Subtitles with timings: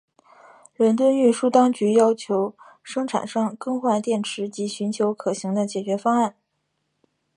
[0.77, 6.33] 伦敦运输当局要求生产商更换电池及寻求可行的解决方案。